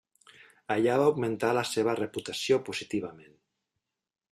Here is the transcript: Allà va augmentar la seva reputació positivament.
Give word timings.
Allà 0.75 0.95
va 0.99 1.03
augmentar 1.09 1.51
la 1.59 1.65
seva 1.73 1.95
reputació 2.01 2.59
positivament. 2.71 3.39